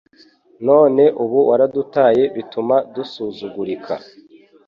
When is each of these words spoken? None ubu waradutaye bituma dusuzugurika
None 0.67 1.03
ubu 1.23 1.37
waradutaye 1.49 2.23
bituma 2.35 2.75
dusuzugurika 2.93 3.93